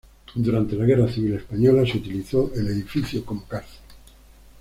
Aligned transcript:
Durante 0.33 0.75
la 0.75 0.85
Guerra 0.85 1.07
Civil 1.07 1.35
Española 1.35 1.85
se 1.85 1.99
utilizó 1.99 2.51
el 2.55 2.69
edificio 2.69 3.23
como 3.23 3.45
cárcel. 3.47 3.81